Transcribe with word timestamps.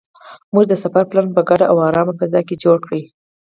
موږ 0.53 0.65
د 0.67 0.73
سفر 0.83 1.03
پلان 1.09 1.27
په 1.35 1.41
ګډه 1.49 1.65
او 1.71 1.77
ارامه 1.87 2.13
فضا 2.19 2.41
کې 2.47 2.61
جوړ 2.63 2.77
کړ. 2.85 2.91